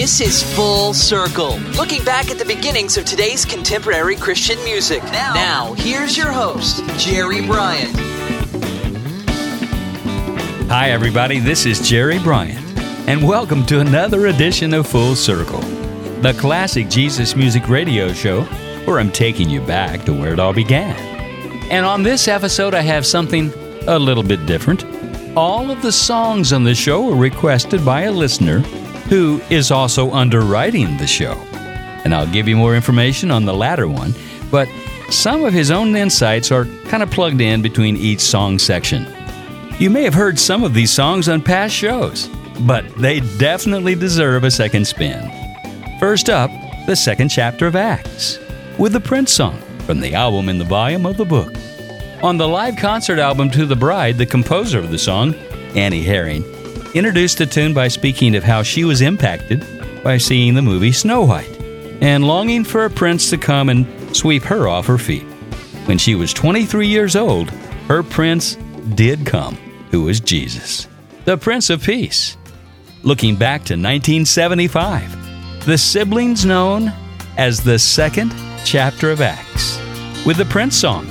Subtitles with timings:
[0.00, 5.02] This is Full Circle, looking back at the beginnings of today's contemporary Christian music.
[5.02, 7.94] Now, now here's your host, Jerry Bryant.
[10.70, 11.38] Hi, everybody.
[11.38, 12.64] This is Jerry Bryant,
[13.06, 15.60] and welcome to another edition of Full Circle,
[16.22, 18.44] the classic Jesus music radio show
[18.86, 20.96] where I'm taking you back to where it all began.
[21.70, 23.52] And on this episode, I have something
[23.86, 24.82] a little bit different.
[25.36, 28.64] All of the songs on the show were requested by a listener
[29.10, 31.32] who is also underwriting the show.
[32.04, 34.14] And I'll give you more information on the latter one,
[34.52, 34.68] but
[35.10, 39.12] some of his own insights are kind of plugged in between each song section.
[39.80, 42.28] You may have heard some of these songs on past shows,
[42.60, 45.28] but they definitely deserve a second spin.
[45.98, 46.52] First up,
[46.86, 48.38] the second chapter of Acts,
[48.78, 51.52] with the Prince song from the album in the volume of the book.
[52.22, 55.34] On the live concert album To the Bride, the composer of the song,
[55.74, 56.44] Annie Herring,
[56.94, 59.64] introduced the tune by speaking of how she was impacted
[60.02, 61.60] by seeing the movie Snow White
[62.00, 65.24] and longing for a prince to come and sweep her off her feet.
[65.84, 67.50] When she was 23 years old,
[67.88, 68.56] her prince
[68.94, 69.56] did come,
[69.90, 70.88] who was Jesus,
[71.24, 72.36] the Prince of Peace.
[73.02, 76.92] Looking back to 1975, the siblings known
[77.36, 79.78] as the second chapter of Acts,
[80.24, 81.06] with the Prince song.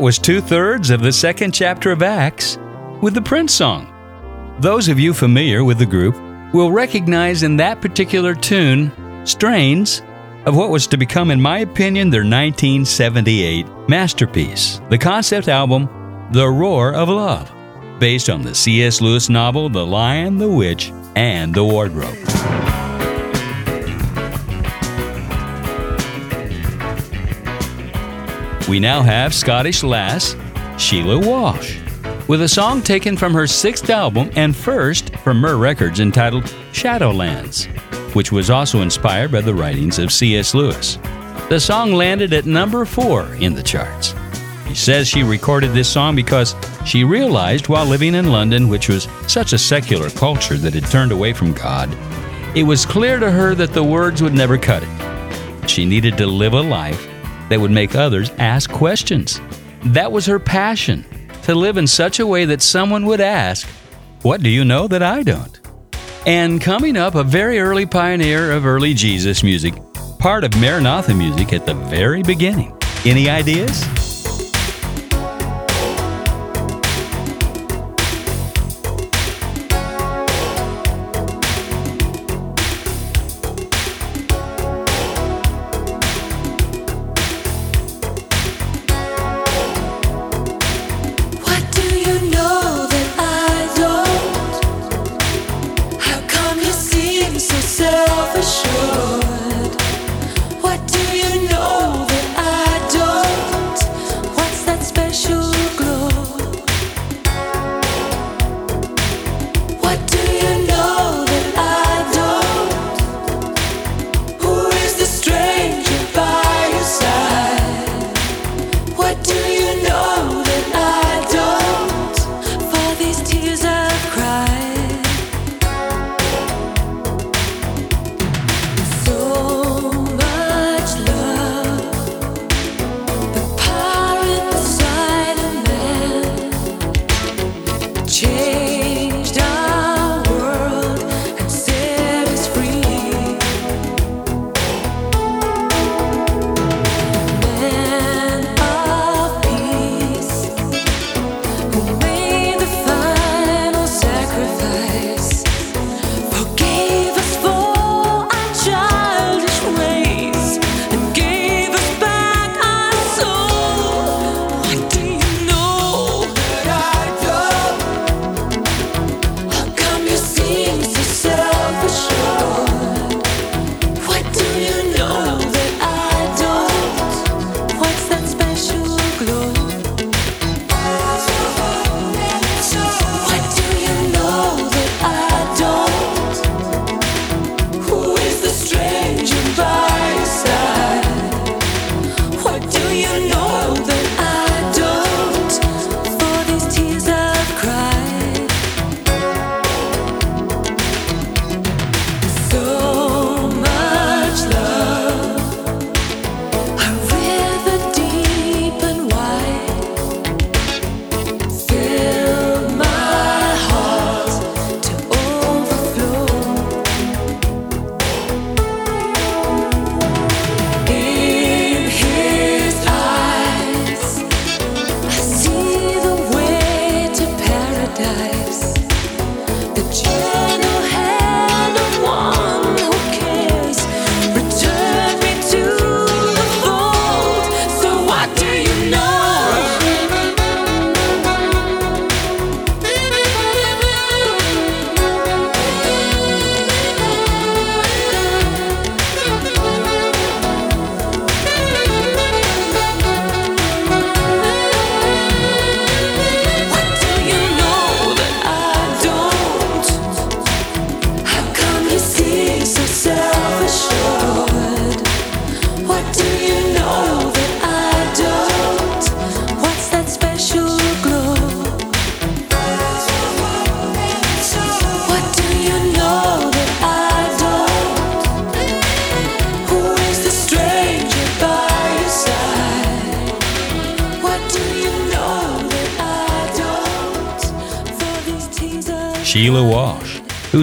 [0.00, 2.56] That was two thirds of the second chapter of Acts
[3.02, 3.92] with the Prince song.
[4.58, 6.18] Those of you familiar with the group
[6.54, 8.90] will recognize in that particular tune
[9.26, 10.00] strains
[10.46, 15.86] of what was to become, in my opinion, their 1978 masterpiece, the concept album
[16.32, 17.52] The Roar of Love,
[18.00, 19.02] based on the C.S.
[19.02, 22.16] Lewis novel The Lion, the Witch, and the Wardrobe.
[28.70, 30.36] We now have Scottish lass
[30.78, 31.80] Sheila Walsh
[32.28, 37.64] with a song taken from her sixth album and first from Myrrh Records entitled Shadowlands,
[38.14, 40.54] which was also inspired by the writings of C.S.
[40.54, 40.98] Lewis.
[41.48, 44.14] The song landed at number four in the charts.
[44.68, 46.54] She says she recorded this song because
[46.86, 51.10] she realized while living in London, which was such a secular culture that had turned
[51.10, 51.92] away from God,
[52.54, 55.68] It was clear to her that the words would never cut it.
[55.68, 57.08] She needed to live a life
[57.50, 59.40] that would make others ask questions.
[59.84, 61.04] That was her passion
[61.42, 63.68] to live in such a way that someone would ask,
[64.22, 65.60] What do you know that I don't?
[66.26, 69.74] And coming up, a very early pioneer of early Jesus music,
[70.18, 72.76] part of Maranatha music at the very beginning.
[73.04, 73.99] Any ideas?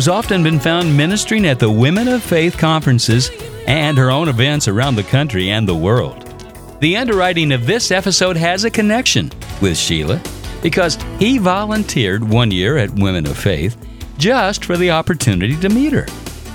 [0.08, 3.32] Often been found ministering at the Women of Faith conferences
[3.68, 6.24] and her own events around the country and the world.
[6.82, 10.22] The underwriting of this episode has a connection with Sheila
[10.62, 13.76] because he volunteered one year at Women of Faith
[14.18, 16.06] just for the opportunity to meet her.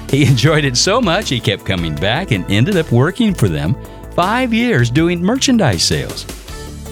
[0.09, 3.77] He enjoyed it so much he kept coming back and ended up working for them
[4.13, 6.27] five years doing merchandise sales.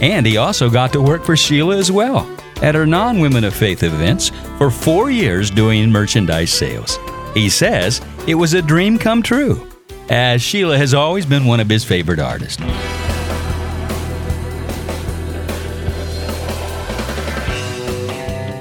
[0.00, 3.54] And he also got to work for Sheila as well at her non Women of
[3.54, 6.98] Faith events for four years doing merchandise sales.
[7.34, 9.66] He says it was a dream come true,
[10.08, 12.62] as Sheila has always been one of his favorite artists.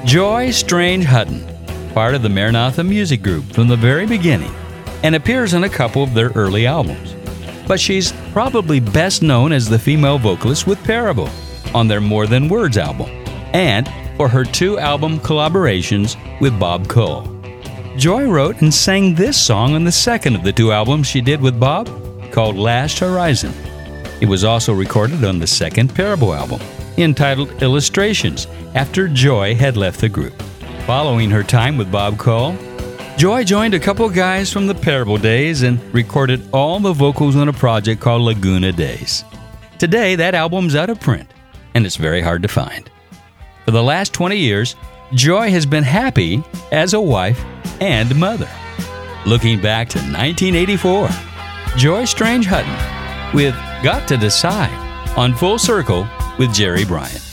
[0.05, 1.45] Joy Strange Hutton,
[1.93, 4.51] part of the Maranatha Music Group from the very beginning,
[5.03, 7.13] and appears on a couple of their early albums.
[7.67, 11.29] But she's probably best known as the female vocalist with Parable
[11.75, 13.18] on their More Than Words album,
[13.53, 17.23] and for her two album collaborations with Bob Cole.
[17.97, 21.41] Joy wrote and sang this song on the second of the two albums she did
[21.41, 21.89] with Bob,
[22.31, 23.53] called Last Horizon.
[24.21, 26.61] It was also recorded on the second Parable album,
[26.97, 30.33] entitled Illustrations, after Joy had left the group.
[30.85, 32.55] Following her time with Bob Cole,
[33.17, 37.49] Joy joined a couple guys from the Parable days and recorded all the vocals on
[37.49, 39.25] a project called Laguna Days.
[39.77, 41.29] Today, that album's out of print,
[41.73, 42.89] and it's very hard to find.
[43.69, 44.75] For the last 20 years,
[45.13, 47.39] Joy has been happy as a wife
[47.79, 48.49] and mother.
[49.27, 51.07] Looking back to 1984,
[51.77, 54.73] Joy Strange Hutton with Got to Decide
[55.15, 56.07] on Full Circle
[56.39, 57.28] with Jerry Bryant.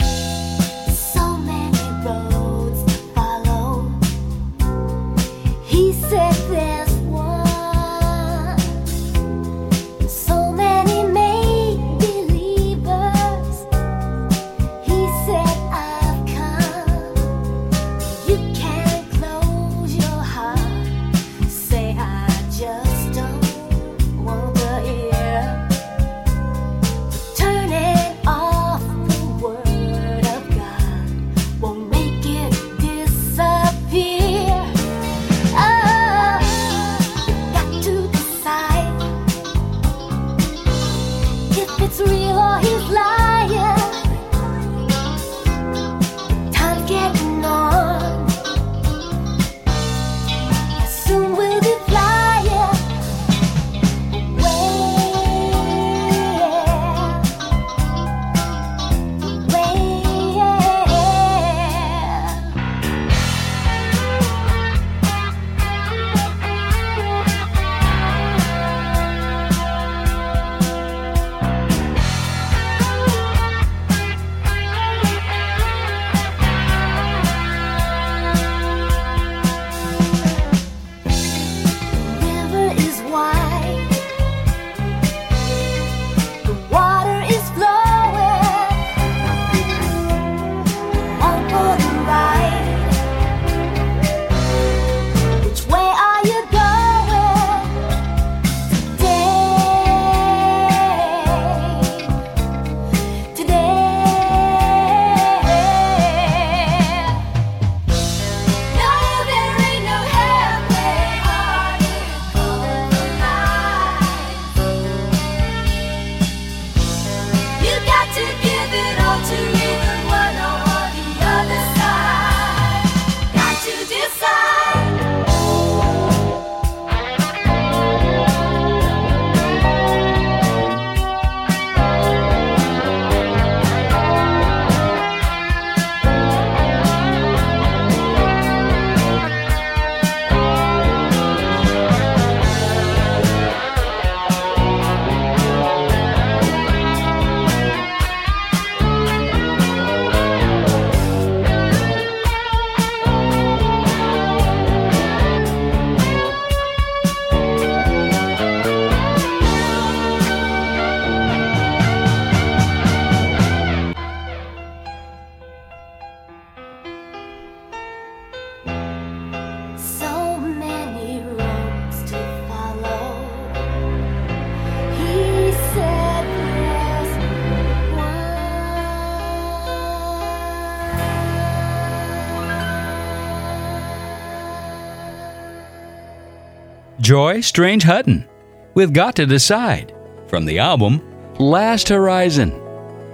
[187.07, 188.27] Joy Strange Hutton
[188.75, 189.95] with Got to Decide
[190.27, 191.01] from the album
[191.39, 192.51] Last Horizon.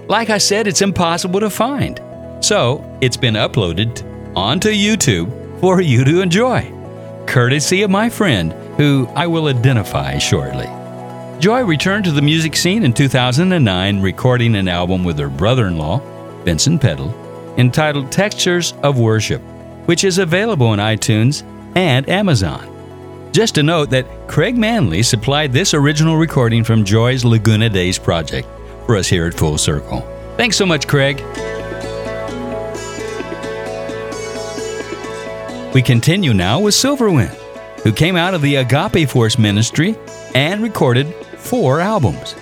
[0.07, 2.01] Like I said, it's impossible to find.
[2.43, 4.03] So it's been uploaded
[4.35, 6.73] onto YouTube for you to enjoy,
[7.27, 10.65] courtesy of my friend who I will identify shortly.
[11.39, 15.77] Joy returned to the music scene in 2009, recording an album with her brother in
[15.77, 15.99] law,
[16.43, 17.13] Vincent Peddle,
[17.59, 19.43] entitled Textures of Worship,
[19.85, 21.43] which is available on iTunes
[21.75, 22.72] and Amazon.
[23.33, 28.47] Just to note that Craig Manley supplied this original recording from Joy's Laguna Days project
[28.85, 30.01] for us here at Full Circle.
[30.37, 31.17] Thanks so much, Craig.
[35.73, 37.33] We continue now with Silverwind,
[37.81, 39.95] who came out of the Agape Force ministry
[40.35, 42.35] and recorded four albums.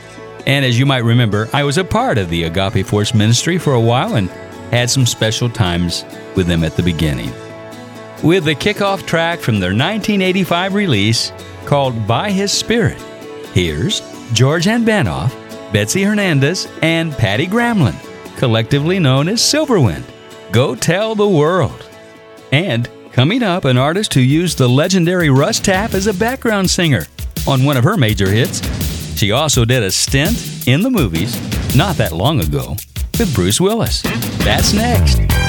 [0.46, 3.72] And as you might remember, I was a part of the Agape Force ministry for
[3.72, 4.30] a while and
[4.72, 6.04] had some special times
[6.36, 7.32] with them at the beginning.
[8.24, 11.32] With the kickoff track from their 1985 release
[11.66, 13.02] called By His Spirit,
[13.54, 14.02] here's
[14.34, 15.32] George Ann Banoff,
[15.74, 17.96] Betsy Hernandez, and Patty Gramlin,
[18.38, 20.04] collectively known as Silverwind.
[20.52, 21.88] Go tell the world.
[22.52, 27.06] And Coming up, an artist who used the legendary Russ Taff as a background singer
[27.46, 28.62] on one of her major hits.
[29.18, 31.36] She also did a stint in the movies
[31.76, 32.78] not that long ago
[33.20, 34.02] with Bruce Willis.
[34.46, 35.41] That's next.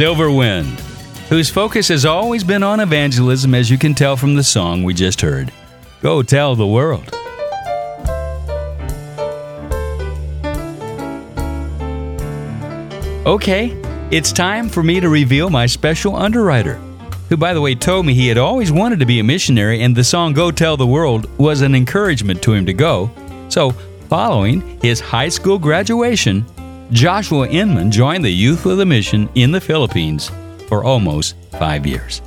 [0.00, 0.80] Silver Wind,
[1.28, 4.94] whose focus has always been on evangelism, as you can tell from the song we
[4.94, 5.52] just heard.
[6.00, 7.06] Go tell the world.
[13.26, 13.78] Okay,
[14.10, 16.76] it's time for me to reveal my special underwriter,
[17.28, 19.94] who, by the way, told me he had always wanted to be a missionary and
[19.94, 23.10] the song Go Tell the World was an encouragement to him to go.
[23.50, 23.72] So,
[24.08, 26.46] following his high school graduation,
[26.92, 30.30] Joshua Inman joined the Youth with the Mission in the Philippines
[30.66, 32.20] for almost five years.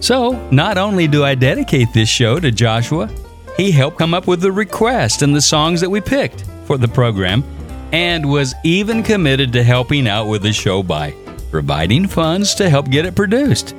[0.00, 3.08] So, not only do I dedicate this show to Joshua,
[3.56, 6.88] he helped come up with the request and the songs that we picked for the
[6.88, 7.44] program
[7.92, 11.14] and was even committed to helping out with the show by
[11.52, 13.76] providing funds to help get it produced.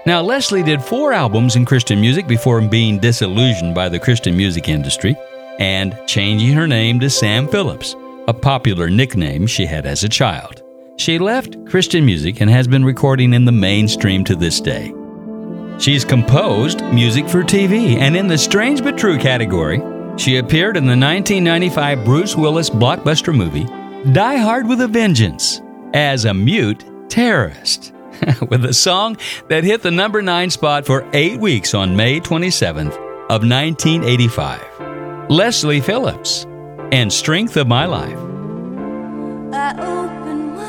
[0.04, 4.68] Now, Leslie did four albums in Christian music before being disillusioned by the Christian music
[4.68, 5.16] industry
[5.58, 10.62] and changing her name to Sam Phillips, a popular nickname she had as a child.
[10.98, 14.92] She left Christian music and has been recording in the mainstream to this day.
[15.78, 19.80] She's composed music for TV, and in the Strange But True category,
[20.16, 23.64] she appeared in the 1995 Bruce Willis blockbuster movie
[24.12, 25.62] Die Hard with a Vengeance
[25.94, 27.92] as a mute terrorist,
[28.48, 29.16] with a song
[29.48, 32.96] that hit the number 9 spot for 8 weeks on May 27th
[33.30, 35.30] of 1985.
[35.30, 36.44] Leslie Phillips
[36.90, 38.18] and Strength of My Life.
[39.54, 40.62] I open my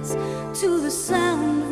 [0.00, 0.14] eyes
[0.60, 1.65] to the sound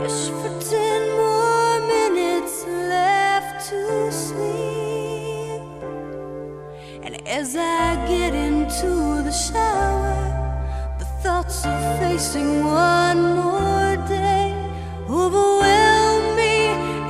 [0.00, 5.62] wish for ten more minutes left to sleep.
[7.02, 10.16] And as I get into the shower,
[10.98, 14.54] the thoughts of facing one more day
[15.08, 16.56] overwhelm me,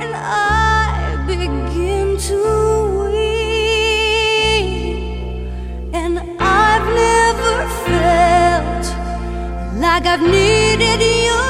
[0.01, 2.37] and I begin to
[3.03, 4.29] weep.
[5.93, 8.85] And I've never felt
[9.83, 11.48] like I've needed your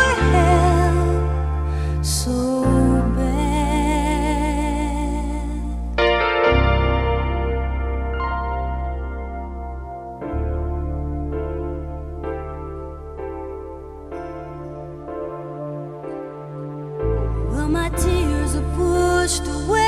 [17.70, 19.79] my tears are pushed away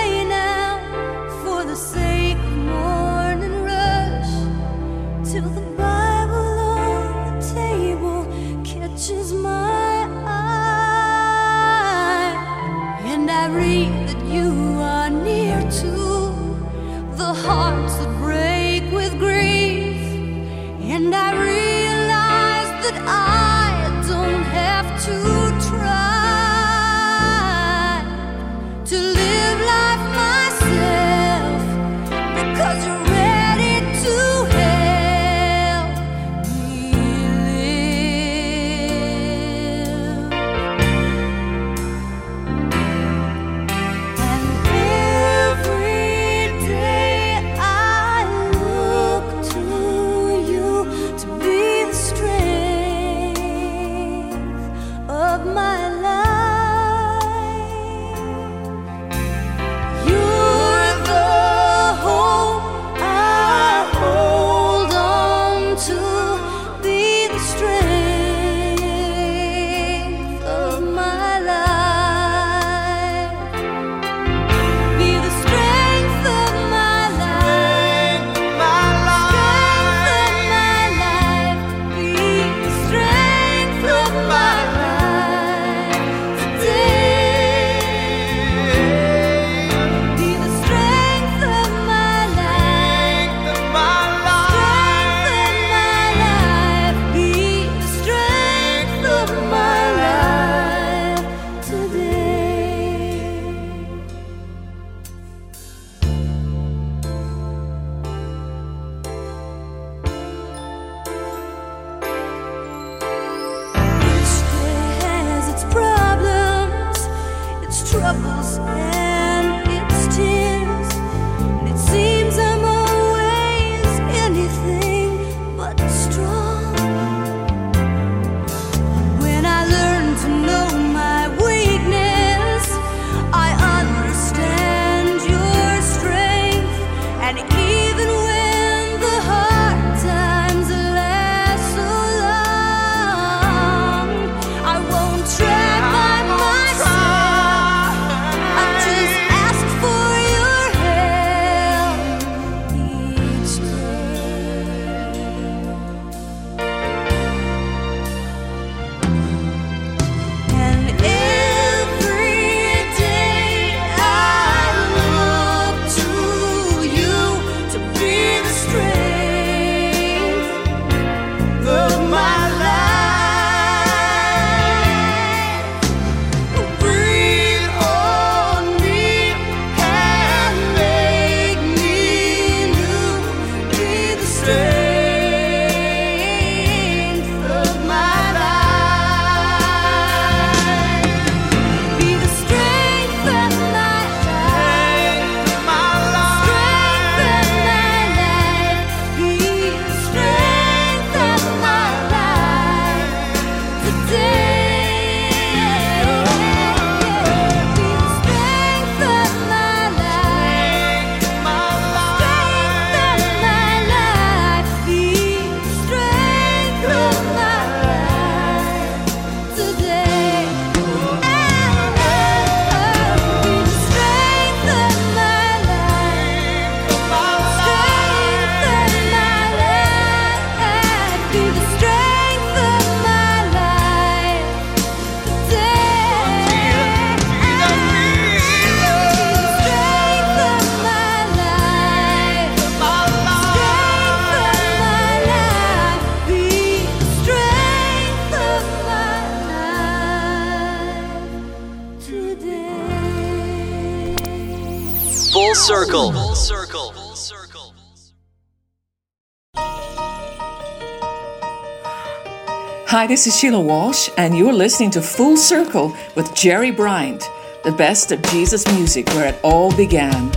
[263.02, 267.28] Hi, this is Sheila Walsh, and you're listening to Full Circle with Jerry Bryant,
[267.64, 270.32] the best of Jesus music where it all began.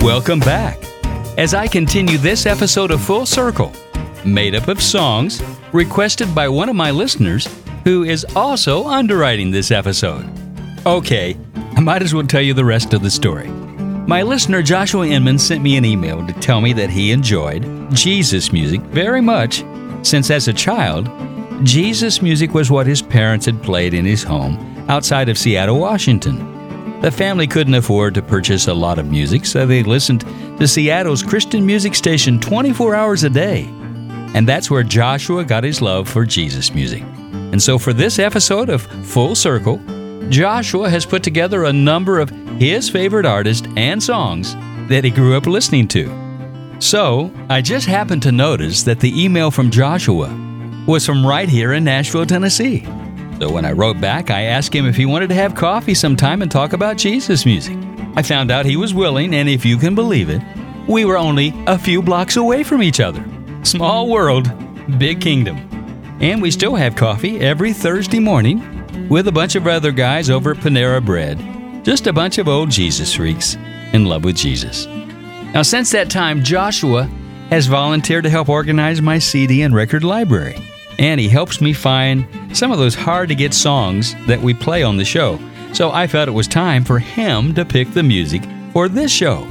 [0.00, 0.82] Welcome back.
[1.36, 3.74] As I continue this episode of Full Circle,
[4.24, 5.42] made up of songs
[5.74, 7.46] requested by one of my listeners
[7.84, 10.26] who is also underwriting this episode.
[10.86, 11.36] Okay,
[11.76, 13.50] I might as well tell you the rest of the story.
[14.06, 18.52] My listener Joshua Inman sent me an email to tell me that he enjoyed Jesus
[18.52, 19.64] music very much,
[20.02, 21.10] since as a child,
[21.64, 24.56] Jesus music was what his parents had played in his home
[24.88, 27.00] outside of Seattle, Washington.
[27.00, 30.20] The family couldn't afford to purchase a lot of music, so they listened
[30.60, 33.64] to Seattle's Christian music station 24 hours a day.
[34.34, 37.02] And that's where Joshua got his love for Jesus music.
[37.02, 39.80] And so for this episode of Full Circle,
[40.28, 44.54] Joshua has put together a number of his favorite artist and songs
[44.88, 46.10] that he grew up listening to.
[46.78, 50.28] So, I just happened to notice that the email from Joshua
[50.86, 52.84] was from right here in Nashville, Tennessee.
[53.38, 56.42] So, when I wrote back, I asked him if he wanted to have coffee sometime
[56.42, 57.76] and talk about Jesus music.
[58.14, 60.42] I found out he was willing, and if you can believe it,
[60.88, 63.24] we were only a few blocks away from each other.
[63.62, 64.50] Small world,
[64.98, 65.56] big kingdom.
[66.20, 70.52] And we still have coffee every Thursday morning with a bunch of other guys over
[70.52, 71.55] at Panera Bread.
[71.86, 73.54] Just a bunch of old Jesus freaks
[73.92, 74.86] in love with Jesus.
[75.54, 77.04] Now, since that time, Joshua
[77.48, 80.60] has volunteered to help organize my CD and record library.
[80.98, 84.82] And he helps me find some of those hard to get songs that we play
[84.82, 85.38] on the show.
[85.74, 89.46] So I felt it was time for him to pick the music for this show.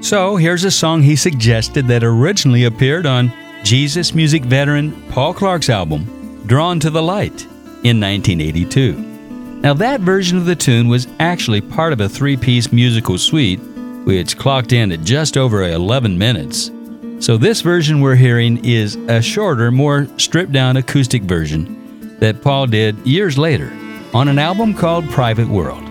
[0.00, 3.30] So here's a song he suggested that originally appeared on
[3.62, 7.44] Jesus music veteran Paul Clark's album, Drawn to the Light
[7.84, 9.17] in 1982.
[9.60, 13.58] Now, that version of the tune was actually part of a three piece musical suite,
[14.04, 16.70] which clocked in at just over 11 minutes.
[17.18, 22.68] So, this version we're hearing is a shorter, more stripped down acoustic version that Paul
[22.68, 23.72] did years later
[24.14, 25.84] on an album called Private World.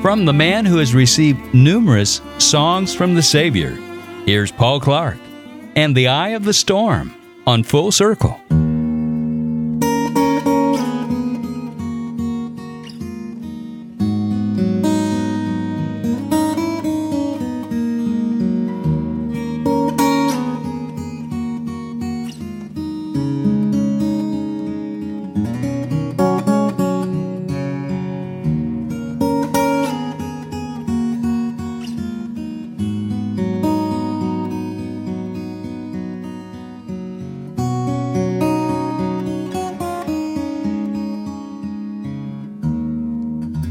[0.00, 3.72] From the man who has received numerous songs from the Savior,
[4.26, 5.18] here's Paul Clark
[5.74, 7.12] and The Eye of the Storm
[7.48, 8.40] on Full Circle.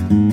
[0.08, 0.24] There's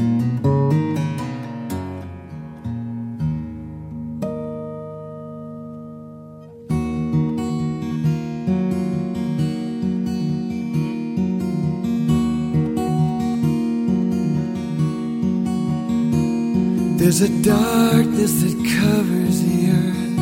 [17.21, 20.19] a darkness that covers the earth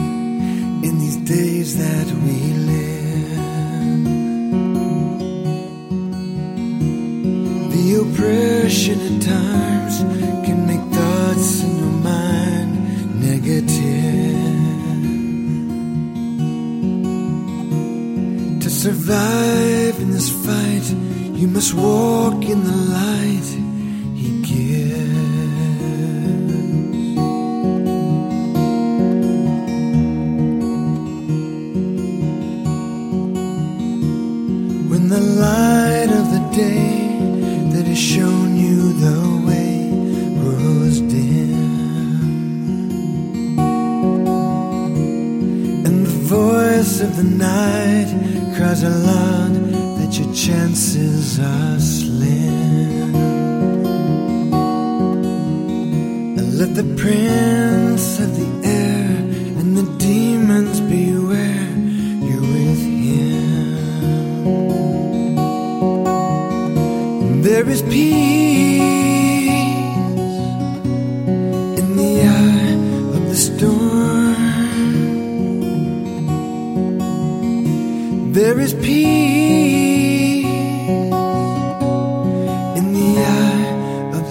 [0.83, 2.72] in these days that we live.
[9.23, 9.99] Oppression at times
[10.47, 14.21] can make thoughts in your mind negative.
[18.63, 20.95] To survive in this fight,
[21.39, 23.62] you must walk in the light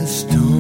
[0.02, 0.51] the storm.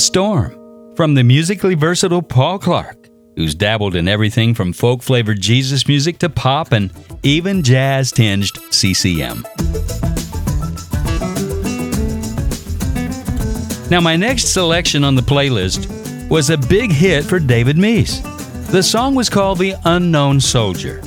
[0.00, 5.42] The Storm from the musically versatile Paul Clark, who's dabbled in everything from folk flavored
[5.42, 6.90] Jesus music to pop and
[7.22, 9.46] even jazz tinged CCM.
[13.90, 18.22] Now, my next selection on the playlist was a big hit for David Meece.
[18.70, 21.02] The song was called The Unknown Soldier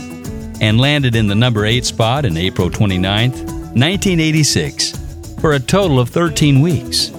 [0.62, 4.92] and landed in the number 8 spot in April 29, 1986,
[5.42, 7.12] for a total of 13 weeks.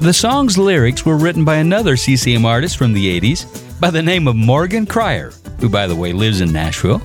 [0.00, 4.28] The song's lyrics were written by another CCM artist from the 80s by the name
[4.28, 7.00] of Morgan Cryar, who, by the way, lives in Nashville,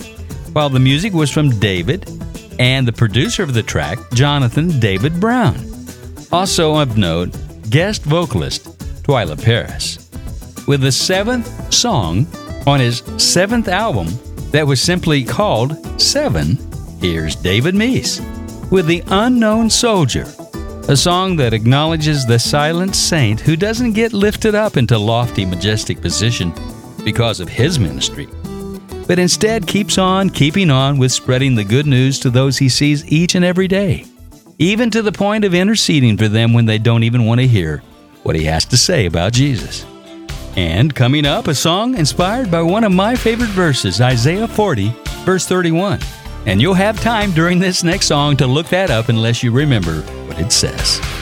[0.53, 2.07] while the music was from David
[2.59, 5.57] and the producer of the track, Jonathan David Brown.
[6.31, 7.35] Also of note,
[7.71, 10.09] guest vocalist Twila Paris.
[10.67, 12.27] With the seventh song
[12.67, 14.07] on his seventh album
[14.51, 16.59] that was simply called Seven,
[17.01, 18.21] here's David Meece
[18.69, 20.25] with The Unknown Soldier,
[20.89, 26.01] a song that acknowledges the silent saint who doesn't get lifted up into lofty, majestic
[26.01, 26.53] position
[27.05, 28.27] because of his ministry,
[29.07, 33.09] but instead keeps on keeping on with spreading the good news to those he sees
[33.09, 34.05] each and every day,
[34.59, 37.81] even to the point of interceding for them when they don't even want to hear
[38.23, 39.85] what he has to say about Jesus.
[40.57, 44.93] And coming up, a song inspired by one of my favorite verses, Isaiah 40,
[45.23, 46.01] verse 31.
[46.45, 50.03] And you'll have time during this next song to look that up unless you remember
[50.33, 51.12] what it says.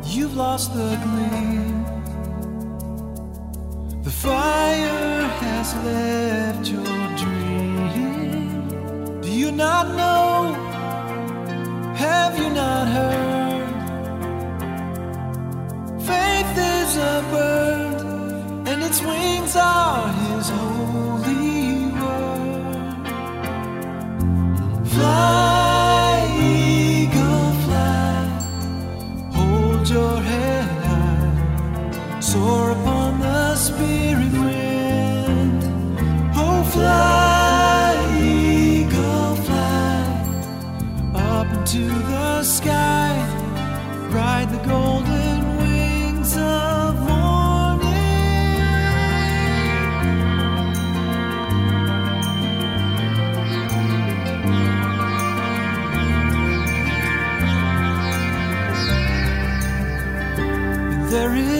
[0.06, 1.84] you've lost the gleam.
[4.04, 6.86] The fire has left your
[7.18, 9.22] dream.
[9.22, 10.54] Do you not know?
[11.96, 13.68] Have you not heard?
[16.02, 17.87] Faith is a bird,
[18.78, 23.08] and its wings are his holy word.
[24.94, 28.14] Fly, eagle, fly.
[29.34, 32.20] Hold your head high.
[32.20, 35.64] Soar upon the spirit wind.
[36.36, 40.04] Oh, fly, eagle, fly.
[41.16, 43.14] Up into the sky.
[44.12, 44.97] Ride the golden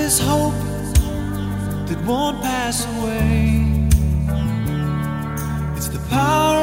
[0.08, 0.54] is hope
[1.88, 3.90] that won't pass away.
[5.76, 6.57] It's the power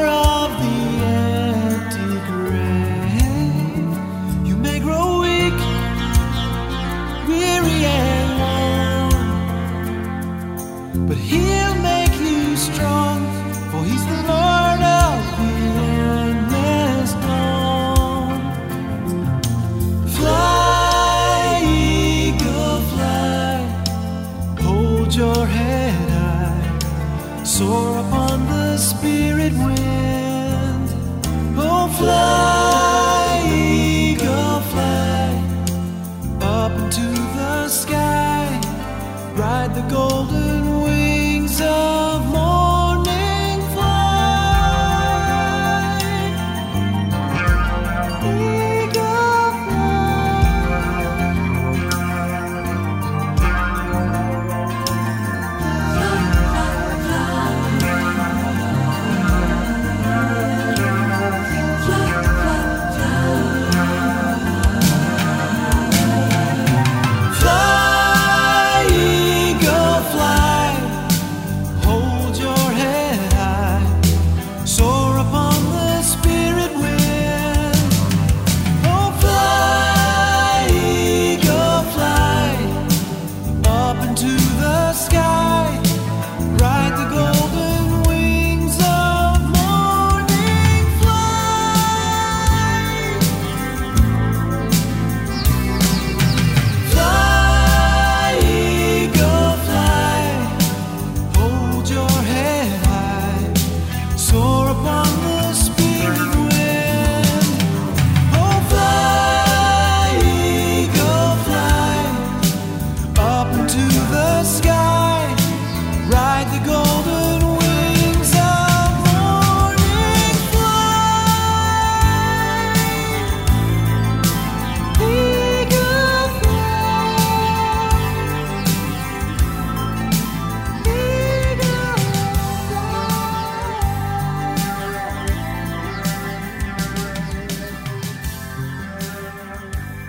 [39.75, 40.14] the golden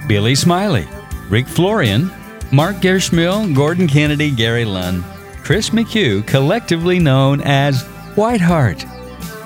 [0.07, 0.87] Billy Smiley,
[1.29, 2.11] Rick Florian,
[2.53, 5.03] Mark Gersmehl, Gordon Kennedy, Gary Lunn,
[5.43, 7.83] Chris McHugh, collectively known as
[8.15, 8.85] Whiteheart.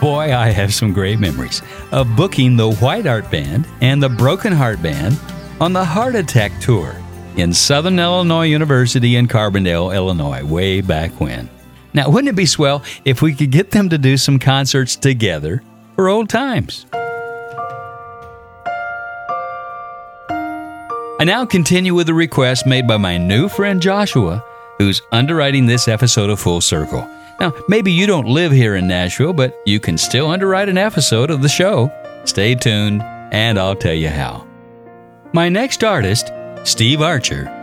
[0.00, 4.52] Boy, I have some great memories of booking the White Heart Band and the Broken
[4.52, 5.18] Heart Band
[5.60, 6.94] on the Heart Attack Tour
[7.36, 11.48] in Southern Illinois University in Carbondale, Illinois, way back when.
[11.92, 15.62] Now, wouldn't it be swell if we could get them to do some concerts together
[15.96, 16.86] for old times?
[21.20, 24.42] I now continue with a request made by my new friend Joshua,
[24.78, 27.06] who's underwriting this episode of Full Circle.
[27.38, 31.30] Now, maybe you don't live here in Nashville, but you can still underwrite an episode
[31.30, 31.92] of the show.
[32.24, 33.02] Stay tuned,
[33.32, 34.46] and I'll tell you how.
[35.34, 36.32] My next artist,
[36.64, 37.54] Steve Archer,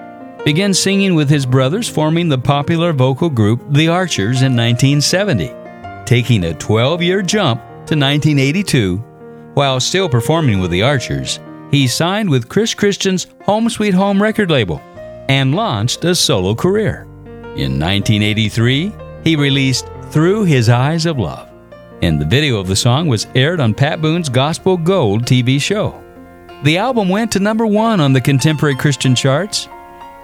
[0.46, 5.52] began singing with his brothers, forming the popular vocal group The Archers in 1970.
[6.06, 8.98] taking a 12 year jump to 1982.
[9.56, 11.40] While still performing with the Archers,
[11.72, 14.82] he signed with Chris Christian's Home Sweet Home record label
[15.30, 17.04] and launched a solo career.
[17.56, 18.92] In 1983,
[19.24, 21.50] he released Through His Eyes of Love,
[22.02, 26.02] and the video of the song was aired on Pat Boone's Gospel Gold TV show.
[26.64, 29.68] The album went to number one on the contemporary Christian charts.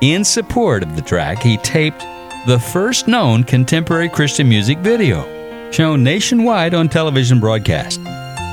[0.02, 2.06] In support of the track, he taped
[2.48, 8.00] the first known contemporary Christian music video, shown nationwide on television broadcast.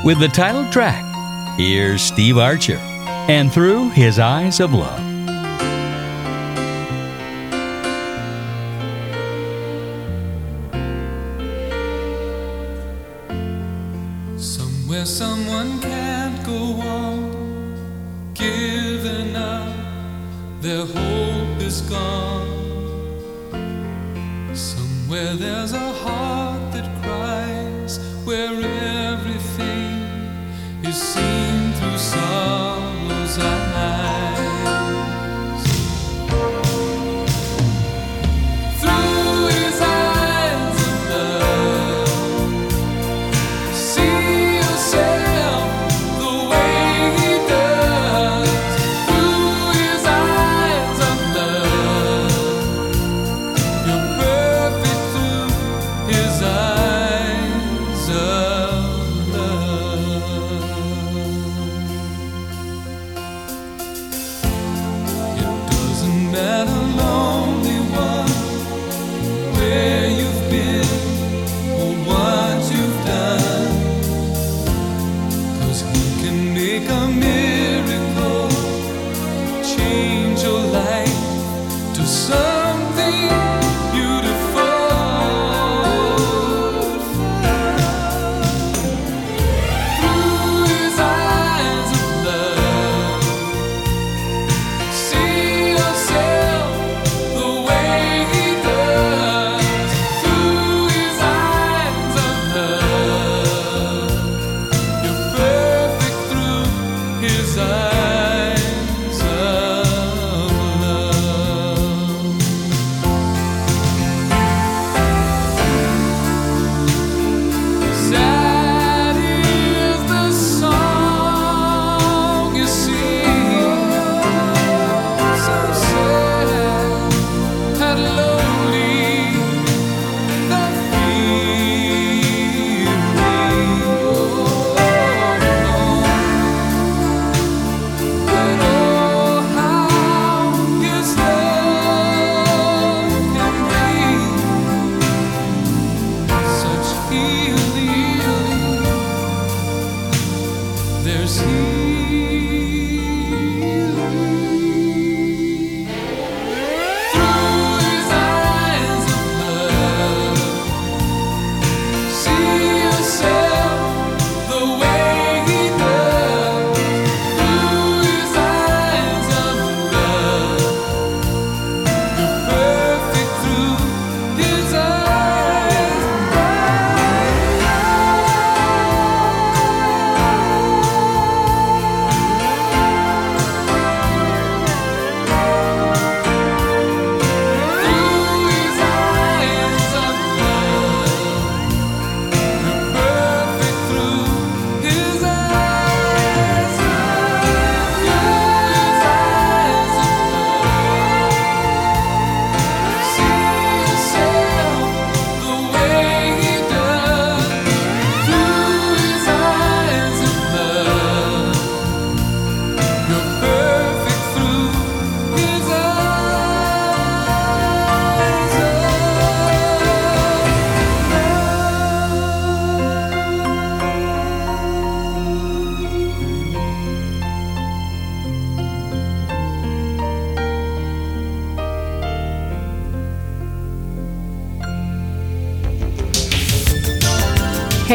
[0.05, 1.05] With the title track,
[1.61, 2.79] here's Steve Archer
[3.29, 4.99] and Through His Eyes of Love.
[14.41, 19.71] Somewhere someone can't go on, giving up,
[20.63, 22.49] their hope is gone.
[24.55, 28.55] Somewhere there's a heart that cries, where
[30.91, 33.70] is seen through sorrow's eyes.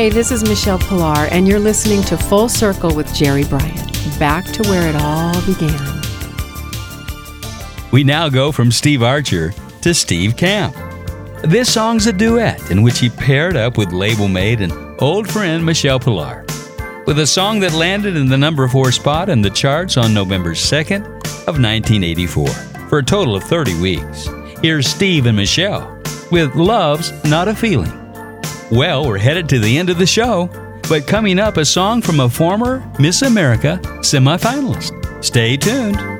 [0.06, 4.20] Hey, this is Michele Pillar, and you're listening to Full Circle with Jerry Bryant.
[4.20, 6.02] Back to where it all began.
[7.92, 9.52] We now go from Steve Archer
[9.82, 10.76] to Steve Camp.
[11.42, 15.66] This song's a duet in which he paired up with label mate and old friend
[15.66, 16.46] Michele Pillar,
[17.08, 20.52] with a song that landed in the number four spot in the charts on November
[20.52, 21.04] 2nd
[21.48, 22.48] of 1984
[22.90, 24.30] for a total of 30 weeks.
[24.62, 26.00] Here's Steve and Michelle
[26.30, 28.05] with Love's Not a Feeling.
[28.72, 30.50] Well, we're headed to the end of the show,
[30.90, 35.24] but coming up, a song from a former Miss America semifinalist.
[35.24, 36.15] Stay tuned.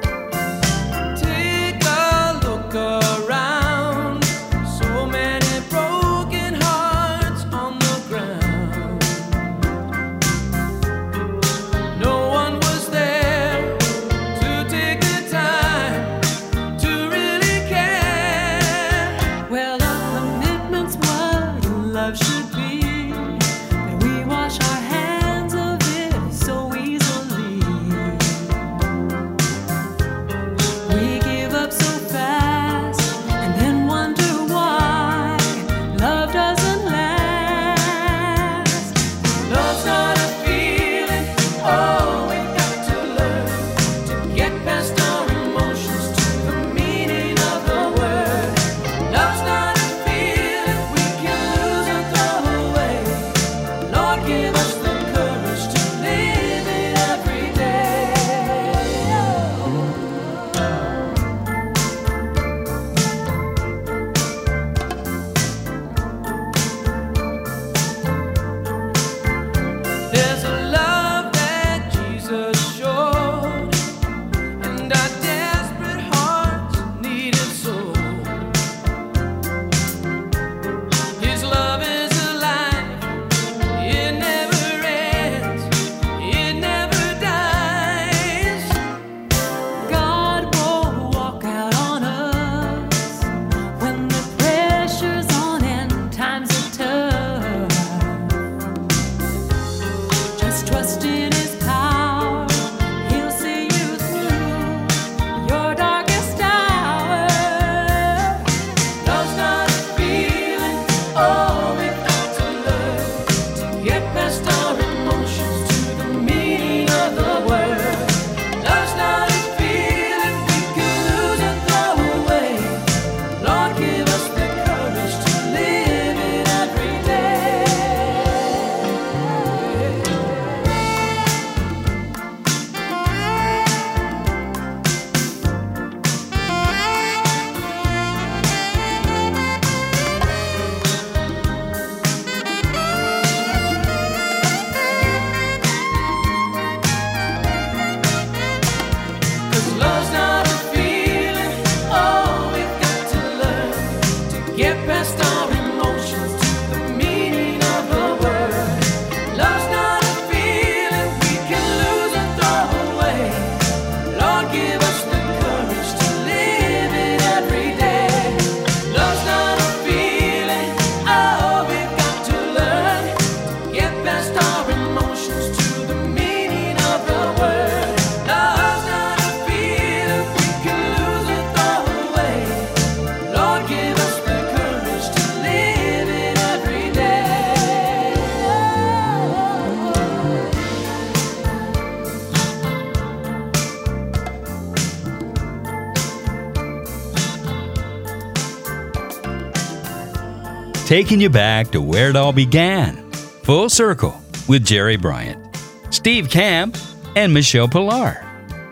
[200.86, 203.12] Taking you back to where it all began.
[203.42, 205.44] Full Circle with Jerry Bryant,
[205.90, 206.78] Steve Camp,
[207.16, 208.24] and Michele Pillar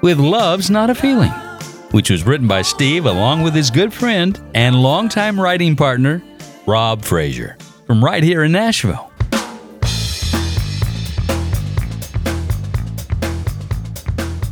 [0.04, 1.32] with Love's Not a Feeling,
[1.90, 6.22] which was written by Steve along with his good friend and longtime writing partner,
[6.68, 7.58] Rob Frazier,
[7.88, 9.12] from right here in Nashville.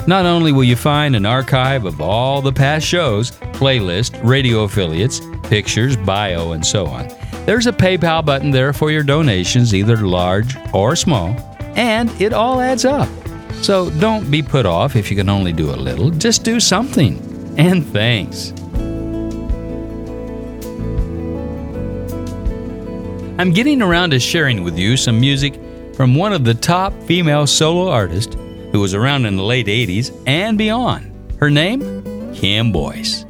[0.09, 5.21] Not only will you find an archive of all the past shows, playlist, radio affiliates,
[5.43, 7.09] pictures, bio, and so on,
[7.45, 11.37] there's a PayPal button there for your donations, either large or small,
[11.77, 13.07] and it all adds up.
[13.61, 16.09] So don't be put off if you can only do a little.
[16.09, 17.19] Just do something.
[17.59, 18.55] And thanks.
[23.39, 25.61] I'm getting around to sharing with you some music
[25.93, 28.37] from one of the top female solo artists
[28.79, 31.13] who was around in the late 80s and beyond.
[31.41, 32.33] Her name?
[32.33, 33.25] Kim Boyce.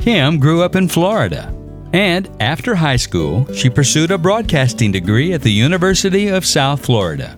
[0.00, 1.52] Kim grew up in Florida
[1.92, 7.36] And after high school, she pursued a broadcasting degree at the University of South Florida.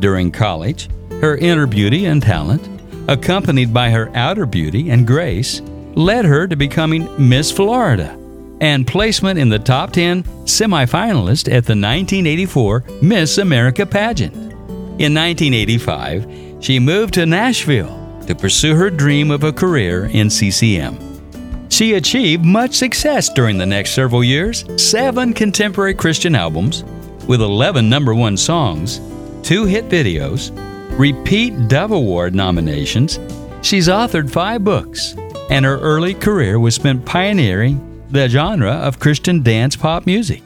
[0.00, 0.88] During college,
[1.20, 2.68] her inner beauty and talent,
[3.08, 5.62] accompanied by her outer beauty and grace,
[5.94, 8.18] led her to becoming Miss Florida
[8.60, 14.34] and placement in the top 10 semifinalist at the 1984 Miss America pageant.
[14.98, 17.94] In 1985, she moved to Nashville
[18.26, 20.98] to pursue her dream of a career in CCM.
[21.70, 26.84] She achieved much success during the next several years seven contemporary Christian albums,
[27.26, 29.00] with 11 number one songs,
[29.42, 30.50] two hit videos,
[30.98, 33.18] repeat Dove Award nominations.
[33.62, 35.14] She's authored five books,
[35.50, 40.42] and her early career was spent pioneering the genre of Christian dance pop music.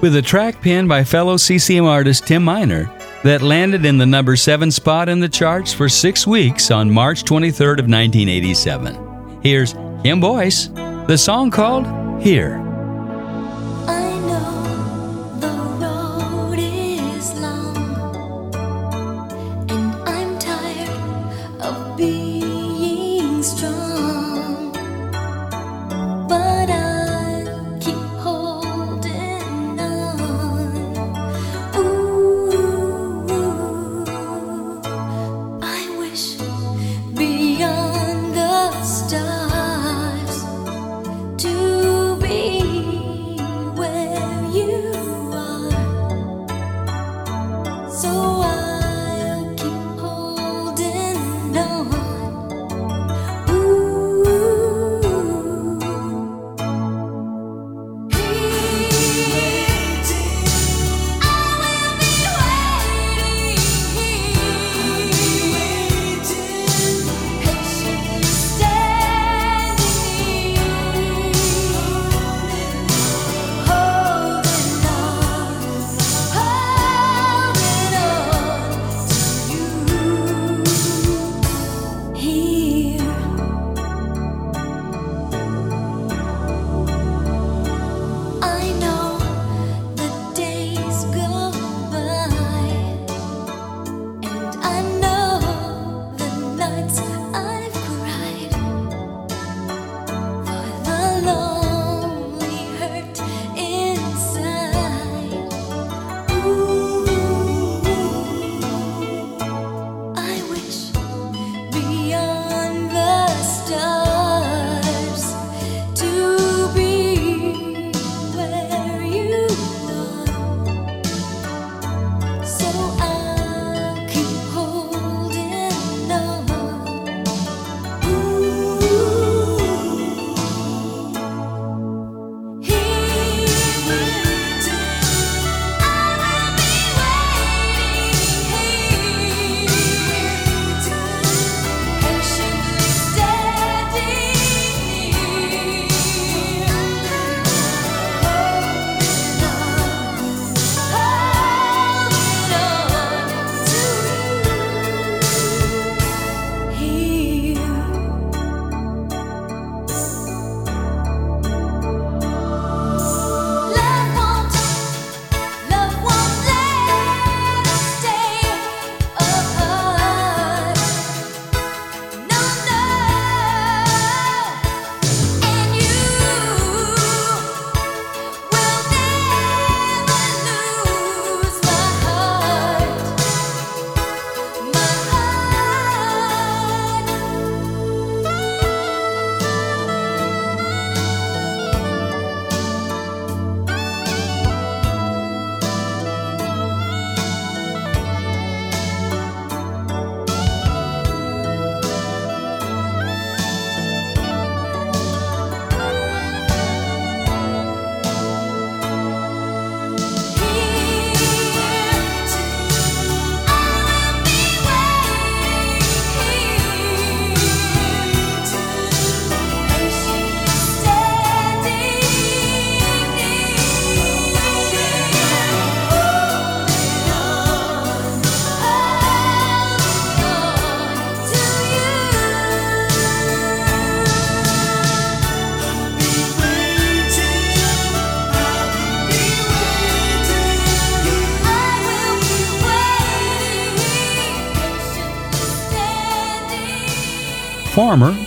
[0.00, 2.90] With a track penned by fellow CCM artist Tim Miner
[3.24, 7.24] that landed in the number 7 spot in the charts for 6 weeks on March
[7.24, 9.40] 23rd of 1987.
[9.42, 10.68] Here's Kim Boyce,
[11.06, 11.86] the song called
[12.22, 12.69] Here.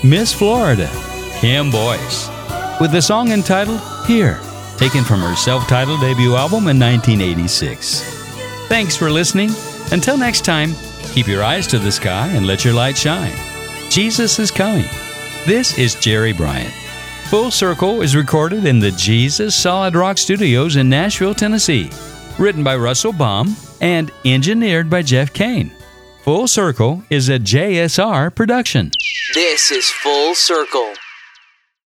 [0.06, 0.90] Miss Florida,
[1.40, 2.28] Kim Boyce,
[2.82, 4.38] with the song entitled Here,
[4.76, 8.02] taken from her self titled debut album in 1986.
[8.68, 9.52] Thanks for listening.
[9.94, 10.74] Until next time,
[11.14, 13.32] keep your eyes to the sky and let your light shine.
[13.90, 14.90] Jesus is coming.
[15.46, 16.74] This is Jerry Bryant.
[17.30, 21.90] Full Circle is recorded in the Jesus Solid Rock Studios in Nashville, Tennessee.
[22.38, 25.72] Written by Russell Baum and engineered by Jeff Kane.
[26.24, 28.92] Full Circle is a JSR production.
[29.34, 30.94] This is Full Circle